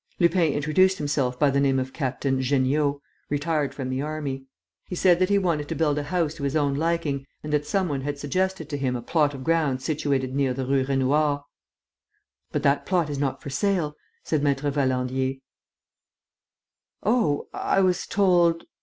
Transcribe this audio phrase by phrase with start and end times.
[0.19, 4.47] Lupin introduced himself by the name of Captain Jeanniot, retired from the army.
[4.85, 7.67] He said that he wanted to build a house to his own liking and that
[7.67, 11.43] some one had suggested to him a plot of ground situated near the Rue Raynouard.
[12.51, 13.93] "But that plot is not for sale,"
[14.23, 15.37] said Maître Valandier.
[17.03, 18.63] "Oh, I was told...."